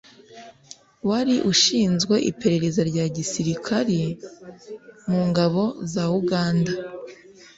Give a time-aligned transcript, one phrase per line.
[1.09, 4.01] wari ushinzwe iperereza rya gisirikari
[5.09, 6.73] mu ngabo za uganda,